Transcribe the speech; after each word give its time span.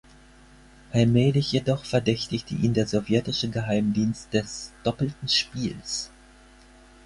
Allmählich 0.93 1.51
jedoch 1.51 1.85
verdächtigte 1.85 2.55
ihn 2.55 2.73
der 2.73 2.87
sowjetische 2.87 3.49
Geheimdienst 3.51 4.33
des 4.33 4.71
„doppelten 4.83 5.27
Spiels“. 5.27 6.09